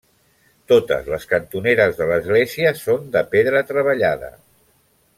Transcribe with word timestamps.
Totes 0.71 1.11
les 1.15 1.27
cantoneres 1.33 2.01
de 2.01 2.09
l'església 2.13 2.73
són 2.83 3.07
de 3.19 3.25
pedra 3.37 3.65
treballada. 3.73 4.35